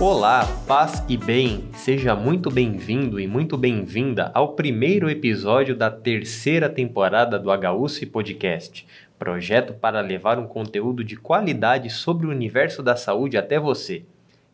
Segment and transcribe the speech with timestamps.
[0.00, 1.68] Olá, paz e bem!
[1.74, 8.86] Seja muito bem-vindo e muito bem-vinda ao primeiro episódio da terceira temporada do HUSF Podcast,
[9.20, 14.02] projeto para levar um conteúdo de qualidade sobre o universo da saúde até você.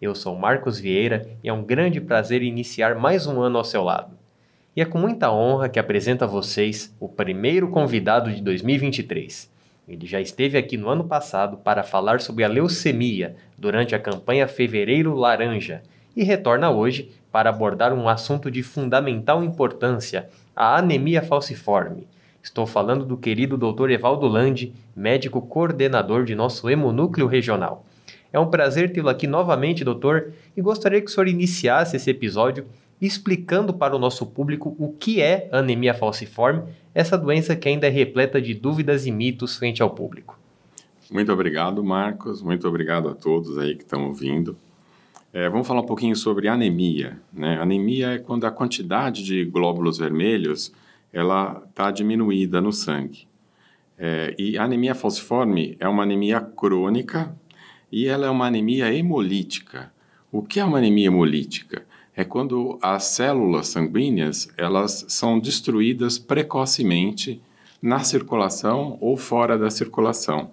[0.02, 3.84] Eu sou Marcos Vieira e é um grande prazer iniciar mais um ano ao seu
[3.84, 4.18] lado.
[4.74, 9.48] E é com muita honra que apresento a vocês o primeiro convidado de 2023.
[9.88, 14.48] Ele já esteve aqui no ano passado para falar sobre a leucemia durante a campanha
[14.48, 15.80] Fevereiro Laranja
[16.16, 22.08] e retorna hoje para abordar um assunto de fundamental importância, a anemia falciforme.
[22.46, 23.90] Estou falando do querido Dr.
[23.90, 27.84] Evaldo Landi, médico coordenador de nosso hemonúcleo regional.
[28.32, 32.64] É um prazer tê-lo aqui novamente, doutor, e gostaria que o senhor iniciasse esse episódio
[33.02, 36.62] explicando para o nosso público o que é anemia falciforme,
[36.94, 40.38] essa doença que ainda é repleta de dúvidas e mitos frente ao público.
[41.10, 42.42] Muito obrigado, Marcos.
[42.42, 44.56] Muito obrigado a todos aí que estão ouvindo.
[45.32, 47.18] É, vamos falar um pouquinho sobre anemia.
[47.32, 47.60] Né?
[47.60, 50.72] Anemia é quando a quantidade de glóbulos vermelhos
[51.12, 53.28] ela está diminuída no sangue.
[53.98, 57.34] É, e a anemia falciforme é uma anemia crônica
[57.90, 59.92] e ela é uma anemia hemolítica.
[60.30, 61.86] O que é uma anemia hemolítica?
[62.16, 67.42] é quando as células sanguíneas elas são destruídas precocemente
[67.80, 70.50] na circulação ou fora da circulação.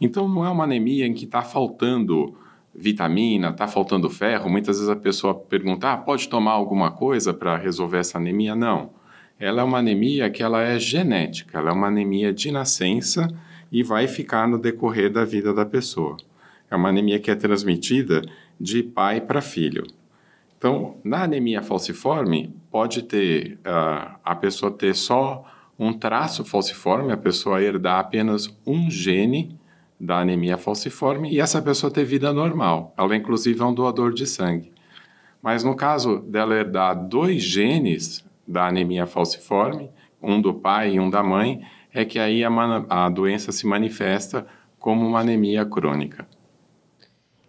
[0.00, 2.34] Então não é uma anemia em que está faltando
[2.74, 4.48] vitamina, está faltando ferro.
[4.48, 8.56] Muitas vezes a pessoa pergunta, ah, pode tomar alguma coisa para resolver essa anemia?
[8.56, 8.90] Não.
[9.44, 13.28] Ela é uma anemia que ela é genética, ela é uma anemia de nascença
[13.70, 16.16] e vai ficar no decorrer da vida da pessoa.
[16.70, 18.22] É uma anemia que é transmitida
[18.58, 19.86] de pai para filho.
[20.56, 25.44] Então, na anemia falciforme, pode ter uh, a pessoa ter só
[25.78, 29.60] um traço falciforme, a pessoa herdar apenas um gene
[30.00, 32.94] da anemia falciforme e essa pessoa ter vida normal.
[32.96, 34.72] Ela, inclusive, é um doador de sangue.
[35.42, 39.90] Mas no caso dela herdar dois genes da anemia falciforme,
[40.22, 41.62] um do pai e um da mãe,
[41.92, 42.50] é que aí a,
[42.88, 44.46] a doença se manifesta
[44.78, 46.26] como uma anemia crônica.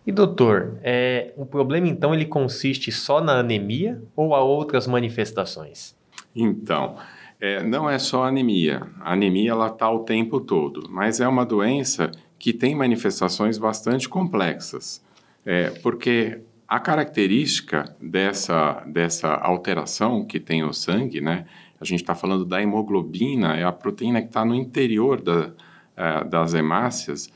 [0.05, 5.95] E doutor, é, o problema então ele consiste só na anemia ou há outras manifestações?
[6.35, 6.95] Então,
[7.41, 8.87] é, não é só anemia.
[9.01, 14.07] A anemia ela está o tempo todo, mas é uma doença que tem manifestações bastante
[14.07, 15.03] complexas,
[15.43, 21.45] é, porque a característica dessa, dessa alteração que tem o sangue, né?
[21.79, 26.29] A gente está falando da hemoglobina, é a proteína que está no interior da, uh,
[26.29, 27.31] das hemácias,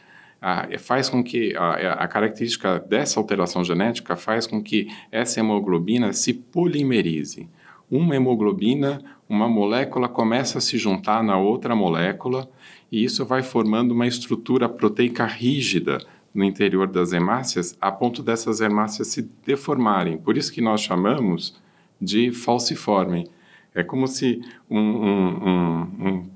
[0.79, 6.34] faz com que a, a, característica dessa alteração genética faz com que essa hemoglobina se
[6.34, 7.50] polimerize.
[7.91, 12.50] Uma hemoglobina, uma molécula começa a se juntar na outra molécula
[12.91, 16.00] e isso vai formando uma estrutura proteica rígida
[16.34, 20.17] no interior das hemácias, a ponto dessas hemácias se deformarem.
[20.17, 21.59] Por isso que nós chamamos
[22.00, 23.28] de falciforme.
[23.73, 26.29] É como se um, um, um,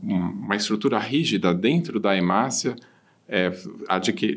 [0.43, 2.75] uma estrutura rígida dentro da hemácia
[3.27, 3.51] é,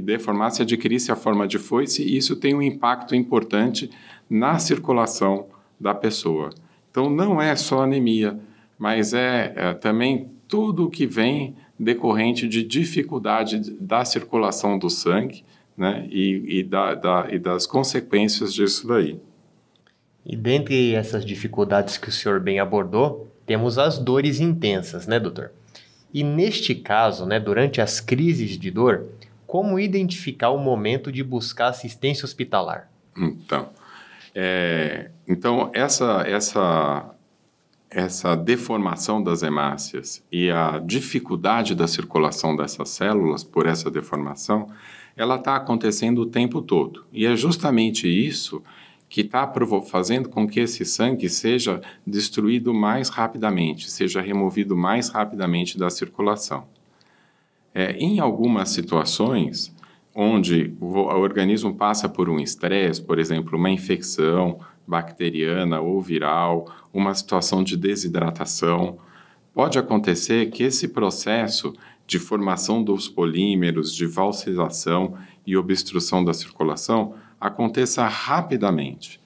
[0.00, 3.90] deformar-se, adquirisse a forma de foice, e isso tem um impacto importante
[4.28, 5.46] na circulação
[5.78, 6.50] da pessoa.
[6.90, 8.38] Então, não é só anemia,
[8.78, 15.44] mas é, é também tudo o que vem decorrente de dificuldade da circulação do sangue
[15.76, 19.20] né, e, e, da, da, e das consequências disso daí.
[20.24, 25.52] E dentre essas dificuldades que o senhor bem abordou, temos as dores intensas, né, doutor?
[26.12, 29.06] E neste caso, né, durante as crises de dor,
[29.46, 32.90] como identificar o momento de buscar assistência hospitalar?
[33.16, 33.68] Então,
[34.34, 37.14] é, então essa, essa,
[37.90, 44.68] essa deformação das hemácias e a dificuldade da circulação dessas células por essa deformação,
[45.16, 47.04] ela está acontecendo o tempo todo.
[47.12, 48.62] E é justamente isso
[49.08, 49.50] que está
[49.88, 56.66] fazendo com que esse sangue seja destruído mais rapidamente, seja removido mais rapidamente da circulação.
[57.72, 59.72] É, em algumas situações,
[60.14, 67.14] onde o organismo passa por um estresse, por exemplo, uma infecção bacteriana ou viral, uma
[67.14, 68.98] situação de desidratação,
[69.52, 71.74] pode acontecer que esse processo
[72.06, 75.16] de formação dos polímeros, de valsização
[75.46, 79.20] e obstrução da circulação aconteça rapidamente.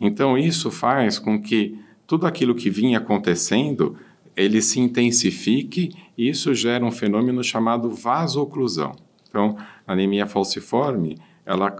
[0.00, 3.96] Então isso faz com que tudo aquilo que vinha acontecendo
[4.36, 8.92] ele se intensifique e isso gera um fenômeno chamado vasoclusão.
[9.28, 11.70] Então, a anemia falciforme, ela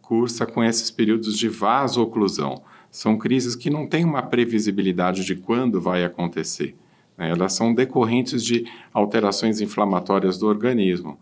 [0.00, 2.62] cursa com esses períodos de vasoclusão.
[2.90, 6.76] São crises que não têm uma previsibilidade de quando vai acontecer.
[7.16, 7.30] Né?
[7.30, 11.18] Elas são decorrentes de alterações inflamatórias do organismo.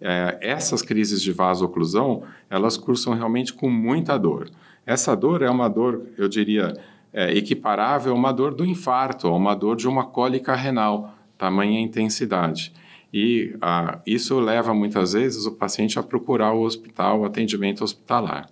[0.00, 4.50] É, essas crises de vasoclusão, elas cursam realmente com muita dor.
[4.84, 6.76] Essa dor é uma dor, eu diria,
[7.12, 11.80] é, equiparável a uma dor do infarto, a uma dor de uma cólica renal, tamanha
[11.80, 12.72] intensidade.
[13.12, 18.50] E ah, isso leva muitas vezes o paciente a procurar o hospital, o atendimento hospitalar.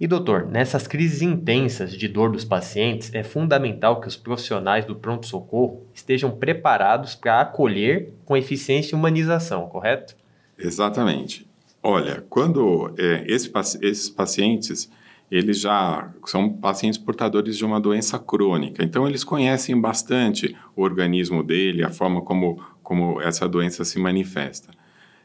[0.00, 4.94] E doutor, nessas crises intensas de dor dos pacientes, é fundamental que os profissionais do
[4.94, 10.16] pronto-socorro estejam preparados para acolher com eficiência e humanização, correto?
[10.56, 11.48] Exatamente.
[11.82, 13.50] Olha, quando é, esse,
[13.82, 14.88] esses pacientes
[15.30, 21.42] eles já são pacientes portadores de uma doença crônica, então eles conhecem bastante o organismo
[21.42, 24.70] dele, a forma como, como essa doença se manifesta.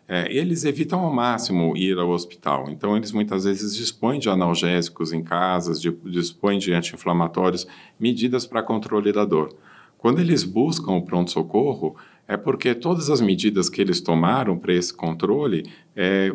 [0.07, 5.13] É, eles evitam ao máximo ir ao hospital, então eles muitas vezes dispõem de analgésicos
[5.13, 7.65] em casas, de, dispõem de anti-inflamatórios,
[7.97, 9.55] medidas para controle da dor.
[9.97, 11.95] Quando eles buscam o pronto-socorro,
[12.27, 15.65] é porque todas as medidas que eles tomaram para esse controle
[15.95, 16.33] é,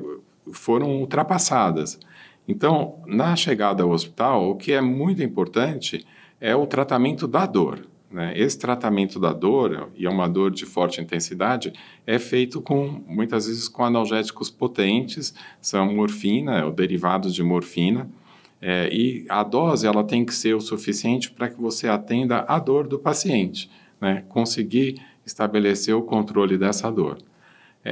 [0.50, 2.00] foram ultrapassadas.
[2.47, 6.06] Então, na chegada ao hospital, o que é muito importante
[6.41, 7.87] é o tratamento da dor.
[8.10, 8.32] Né?
[8.37, 11.72] Esse tratamento da dor, e é uma dor de forte intensidade,
[12.06, 18.08] é feito com muitas vezes com analgésicos potentes, são morfina, ou derivados de morfina,
[18.60, 22.58] é, e a dose ela tem que ser o suficiente para que você atenda a
[22.58, 23.70] dor do paciente,
[24.00, 24.25] né?
[24.28, 27.19] conseguir estabelecer o controle dessa dor.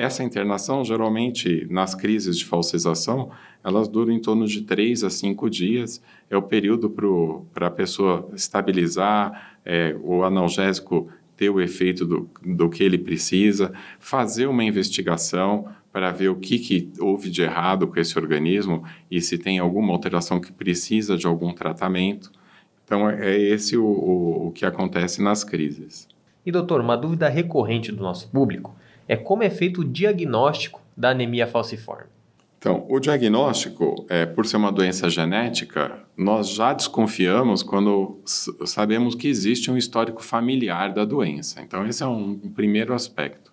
[0.01, 3.31] Essa internação, geralmente, nas crises de falsização,
[3.63, 6.03] elas duram em torno de 3 a 5 dias.
[6.31, 6.89] É o período
[7.53, 13.73] para a pessoa estabilizar, é, o analgésico ter o efeito do, do que ele precisa,
[13.99, 19.21] fazer uma investigação para ver o que, que houve de errado com esse organismo e
[19.21, 22.31] se tem alguma alteração que precisa de algum tratamento.
[22.85, 26.09] Então, é, é esse o, o, o que acontece nas crises.
[26.45, 28.75] E, doutor, uma dúvida recorrente do nosso público
[29.09, 32.17] é como é feito o diagnóstico da anemia falciforme.
[32.59, 39.29] Então, o diagnóstico, é, por ser uma doença genética, nós já desconfiamos quando sabemos que
[39.29, 41.61] existe um histórico familiar da doença.
[41.61, 43.53] Então, esse é um, primeiro aspecto.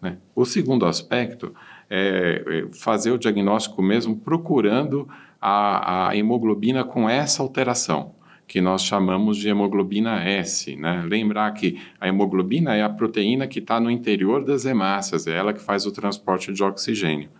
[0.00, 0.18] Né?
[0.34, 1.54] O segundo aspecto
[1.88, 5.08] é, é fazer o diagnóstico mesmo procurando
[5.40, 8.14] a, a hemoglobina com essa alteração
[8.52, 10.76] que nós chamamos de hemoglobina S.
[10.76, 11.02] Né?
[11.08, 15.54] Lembrar que a hemoglobina é a proteína que está no interior das hemácias, é ela
[15.54, 17.30] que faz o transporte de oxigênio.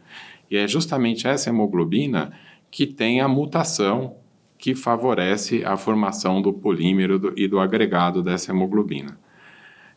[0.51, 2.33] E é justamente essa hemoglobina
[2.71, 4.17] que tem a mutação
[4.57, 9.19] que favorece a formação do polímero do, e do agregado dessa hemoglobina.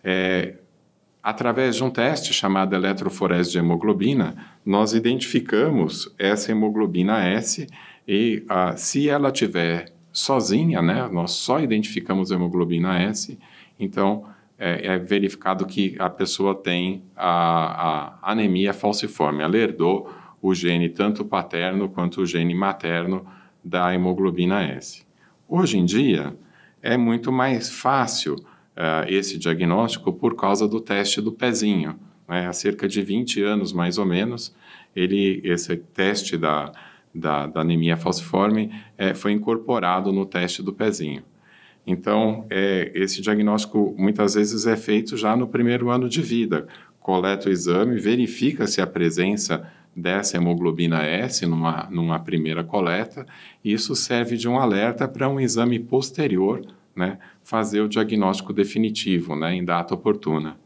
[0.03, 0.55] É,
[1.23, 4.35] através de um teste chamado eletroforese de hemoglobina,
[4.65, 7.65] nós identificamos essa hemoglobina S
[8.05, 11.09] e ah, se ela tiver sozinha, né?
[11.11, 13.37] Nós só identificamos a hemoglobina S,
[13.77, 14.23] então
[14.57, 19.43] é, é verificado que a pessoa tem a, a, anemia falciforme.
[19.43, 20.09] Ela herdou
[20.41, 23.25] o gene tanto paterno quanto o gene materno
[23.61, 25.05] da hemoglobina S.
[25.49, 26.33] Hoje em dia
[26.81, 31.99] é muito mais fácil uh, esse diagnóstico por causa do teste do pezinho.
[32.25, 32.47] Né?
[32.47, 34.55] Há cerca de 20 anos, mais ou menos,
[34.95, 36.71] ele, esse teste da
[37.15, 41.23] da, da anemia falciforme é, foi incorporado no teste do pezinho.
[41.87, 46.67] Então, é, esse diagnóstico muitas vezes é feito já no primeiro ano de vida.
[46.99, 53.25] Coleta o exame, verifica-se a presença dessa hemoglobina S numa, numa primeira coleta,
[53.63, 59.35] e isso serve de um alerta para um exame posterior, né, fazer o diagnóstico definitivo,
[59.35, 60.57] né, em data oportuna.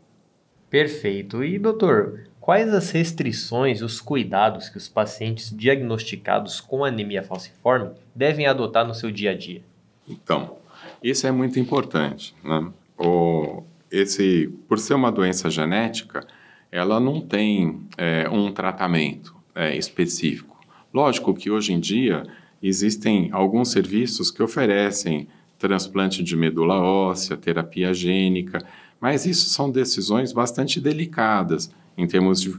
[0.70, 1.44] Perfeito.
[1.44, 7.92] E, doutor, Quais as restrições e os cuidados que os pacientes diagnosticados com anemia falciforme
[8.16, 9.62] devem adotar no seu dia a dia?
[10.08, 10.58] Então,
[11.04, 12.34] isso é muito importante.
[12.44, 12.72] Né?
[12.98, 16.26] O, esse, por ser uma doença genética,
[16.72, 20.58] ela não tem é, um tratamento é, específico.
[20.94, 22.24] Lógico que hoje em dia
[22.62, 25.28] existem alguns serviços que oferecem
[25.58, 28.66] transplante de medula óssea, terapia gênica,
[29.00, 32.56] mas isso são decisões bastante delicadas em termos de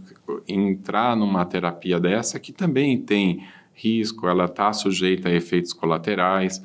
[0.46, 6.62] entrar numa terapia dessa que também tem risco, ela está sujeita a efeitos colaterais.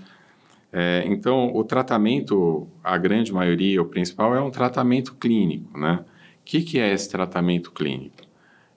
[0.73, 6.03] É, então, o tratamento, a grande maioria, o principal, é um tratamento clínico, né?
[6.41, 8.17] O que, que é esse tratamento clínico?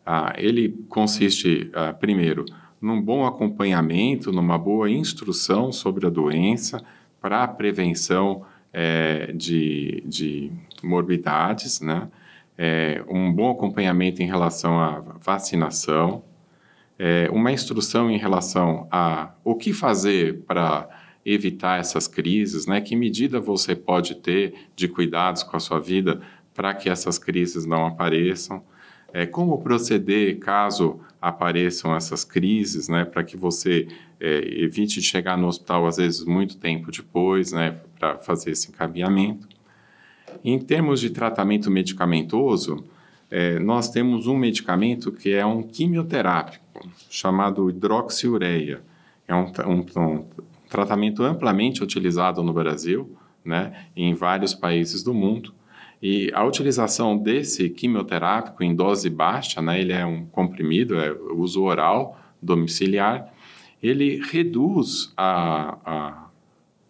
[0.07, 2.45] Ah, ele consiste, ah, primeiro,
[2.81, 6.81] num bom acompanhamento, numa boa instrução sobre a doença
[7.21, 10.53] para a prevenção é, de, de
[10.85, 12.09] morbidades, né?
[12.59, 16.25] É, um bom acompanhamento em relação à vacinação,
[16.99, 20.89] é, uma instrução em relação a o que fazer para
[21.25, 22.81] evitar essas crises, né?
[22.81, 26.21] Que medida você pode ter de cuidados com a sua vida
[26.53, 28.65] para que essas crises não apareçam?
[29.13, 33.05] É, como proceder caso apareçam essas crises, né?
[33.05, 33.87] Para que você
[34.19, 37.79] é, evite chegar no hospital às vezes muito tempo depois, né?
[37.99, 39.49] Para fazer esse encaminhamento.
[40.45, 42.85] Em termos de tratamento medicamentoso,
[43.31, 48.81] é, nós temos um medicamento que é um quimioterápico chamado hidroxiureia.
[49.27, 50.25] É um, um, um
[50.69, 55.53] tratamento amplamente utilizado no Brasil, né, em vários países do mundo.
[56.01, 61.63] E a utilização desse quimioterápico em dose baixa, né, ele é um comprimido, é uso
[61.63, 63.33] oral domiciliar,
[63.83, 66.28] ele reduz a, a,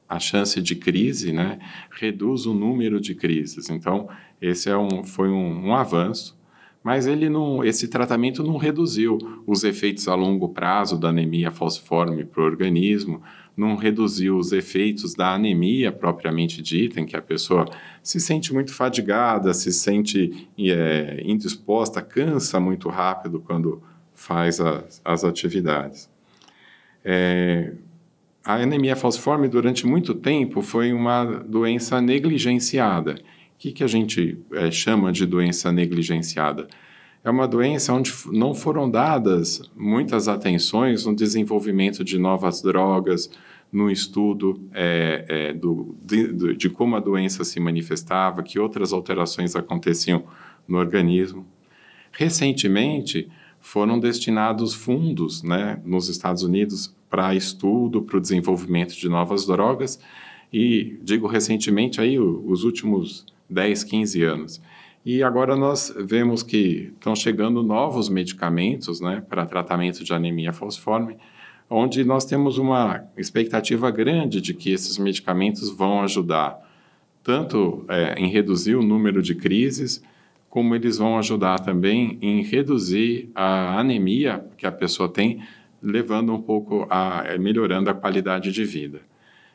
[0.09, 1.59] a chance de crise, né,
[1.91, 3.69] reduz o número de crises.
[3.69, 4.09] Então,
[4.41, 6.38] esse é um, foi um, um avanço
[6.83, 12.25] mas ele não, esse tratamento não reduziu os efeitos a longo prazo da anemia falciforme
[12.25, 13.23] para o organismo,
[13.57, 17.67] não reduziu os efeitos da anemia propriamente dita, em que a pessoa
[18.03, 23.83] se sente muito fadigada, se sente é, indisposta, cansa muito rápido quando
[24.15, 26.09] faz as, as atividades.
[27.05, 27.73] É,
[28.45, 33.12] a anemia falciforme, durante muito tempo, foi uma doença negligenciada.
[33.12, 36.68] O que, que a gente é, chama de doença negligenciada?
[37.25, 43.30] é uma doença onde não foram dadas muitas atenções no desenvolvimento de novas drogas,
[43.71, 49.54] no estudo é, é, do, de, de, como a doença se manifestava, que outras alterações
[49.54, 50.25] aconteciam
[50.66, 51.47] no organismo.
[52.12, 53.28] Recentemente,
[53.61, 60.00] foram destinados fundos né, nos Estados Unidos para estudo, para o desenvolvimento de novas drogas,
[60.53, 64.62] e digo recentemente, aí, os últimos 10, 15 anos.
[65.05, 71.17] E agora nós vemos que estão chegando novos medicamentos né, para tratamento de anemia falciforme,
[71.71, 76.67] onde nós temos uma expectativa grande de que esses medicamentos vão ajudar
[77.23, 80.03] tanto é, em reduzir o número de crises,
[80.49, 85.43] como eles vão ajudar também em reduzir a anemia que a pessoa tem,
[85.82, 89.00] levando um pouco a é, melhorando a qualidade de vida.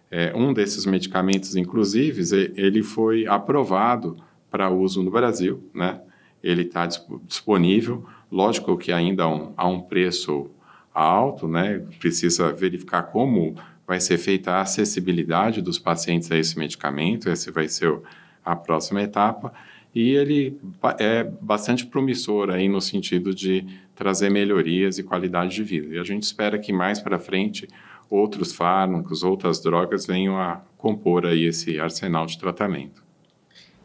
[0.10, 2.22] É, um desses medicamentos, inclusive,
[2.56, 4.18] ele foi aprovado
[4.52, 6.00] para uso no Brasil, né?
[6.44, 10.52] Ele está disponível, lógico que ainda há um, há um preço
[10.94, 11.82] alto, né?
[12.00, 13.56] Precisa verificar como
[13.88, 18.00] vai ser feita a acessibilidade dos pacientes a esse medicamento, essa vai ser
[18.46, 19.54] a próxima etapa,
[19.94, 20.60] e ele
[20.98, 25.96] é bastante promissor aí no sentido de trazer melhorias e qualidade de vida.
[25.96, 27.68] E a gente espera que mais para frente
[28.10, 33.04] outros fármacos, outras drogas venham a compor aí esse arsenal de tratamento.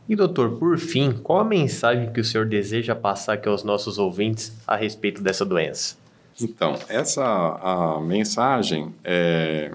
[0.09, 3.99] E doutor, por fim, qual a mensagem que o senhor deseja passar aqui aos nossos
[3.99, 5.97] ouvintes a respeito dessa doença?
[6.41, 9.73] Então, essa a mensagem é,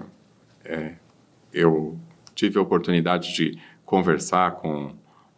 [0.64, 0.92] é,
[1.52, 1.96] eu
[2.34, 4.92] tive a oportunidade de conversar com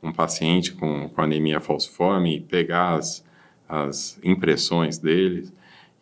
[0.06, 3.24] um paciente com, com anemia falciforme pegar as,
[3.68, 5.48] as impressões dele.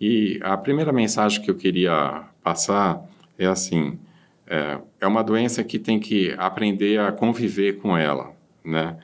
[0.00, 3.02] E a primeira mensagem que eu queria passar
[3.38, 3.98] é assim:
[4.46, 8.34] é, é uma doença que tem que aprender a conviver com ela
[8.64, 8.96] né?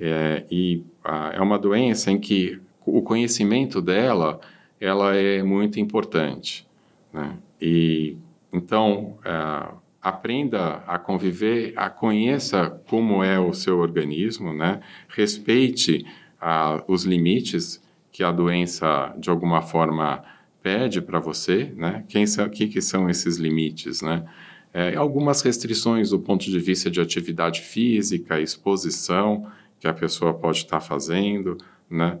[0.00, 4.40] É, e a, é uma doença em que o conhecimento dela
[4.80, 6.66] ela é muito importante,
[7.12, 7.36] né?
[7.60, 8.16] E
[8.52, 9.68] então é,
[10.04, 14.80] aprenda a conviver, a conheça como é o seu organismo, né?
[15.08, 16.04] Respeite
[16.38, 17.82] a, os limites
[18.12, 20.22] que a doença de alguma forma
[20.62, 22.04] pede para você, né?
[22.06, 24.26] Quem são, que, que são esses limites, né?
[24.74, 30.58] É, algumas restrições do ponto de vista de atividade física, exposição que a pessoa pode
[30.58, 31.56] estar fazendo,
[31.88, 32.18] né?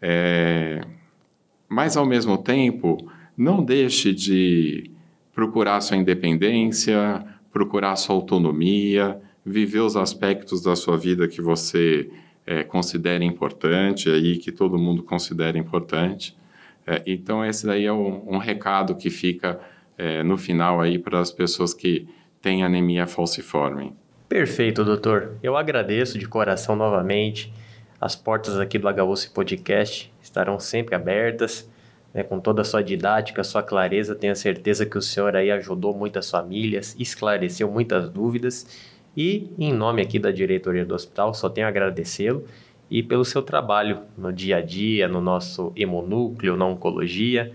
[0.00, 0.80] É,
[1.68, 4.90] mas, ao mesmo tempo, não deixe de
[5.34, 12.10] procurar sua independência, procurar sua autonomia, viver os aspectos da sua vida que você
[12.46, 16.36] é, considera importante, aí que todo mundo considera importante.
[16.86, 19.60] É, então, esse daí é um, um recado que fica
[19.96, 22.08] é, no final aí para as pessoas que
[22.42, 23.92] têm anemia falciforme.
[24.28, 25.36] Perfeito, doutor.
[25.42, 27.52] Eu agradeço de coração novamente.
[28.00, 31.69] As portas aqui do HUC Podcast estarão sempre abertas,
[32.12, 34.14] né, com toda a sua didática, sua clareza.
[34.14, 38.66] Tenho certeza que o senhor aí ajudou muitas famílias, esclareceu muitas dúvidas.
[39.16, 42.44] E, em nome aqui da diretoria do hospital, só tenho a agradecê-lo
[42.90, 47.52] e pelo seu trabalho no dia a dia, no nosso hemonúcleo, na oncologia.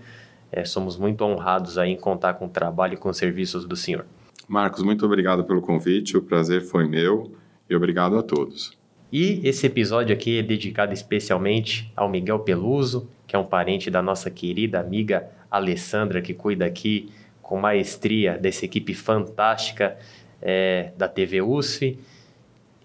[0.50, 3.76] É, somos muito honrados aí em contar com o trabalho e com os serviços do
[3.76, 4.06] senhor.
[4.48, 7.32] Marcos, muito obrigado pelo convite, o prazer foi meu
[7.68, 8.75] e obrigado a todos.
[9.12, 14.02] E esse episódio aqui é dedicado especialmente ao Miguel Peluso, que é um parente da
[14.02, 17.10] nossa querida amiga Alessandra, que cuida aqui
[17.40, 19.96] com maestria dessa equipe fantástica
[20.42, 21.98] é, da TV USF.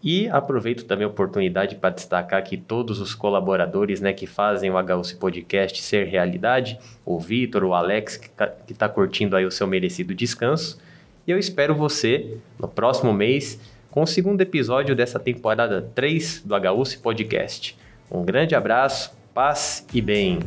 [0.04, 4.78] E aproveito também a oportunidade para destacar aqui todos os colaboradores né, que fazem o
[4.78, 6.80] HUC Podcast ser realidade.
[7.06, 8.48] O Vitor, o Alex, que está
[8.78, 10.80] tá curtindo aí o seu merecido descanso.
[11.28, 13.60] E eu espero você no próximo mês
[13.92, 17.78] com o segundo episódio dessa temporada 3 do HUC Podcast.
[18.10, 20.40] Um grande abraço, paz e bem.